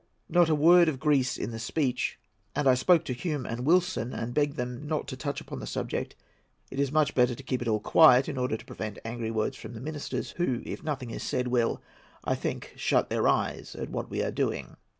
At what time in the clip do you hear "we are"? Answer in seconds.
14.09-14.31